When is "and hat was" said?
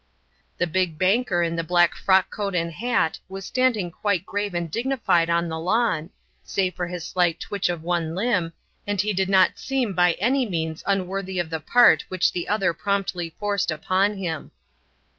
2.55-3.45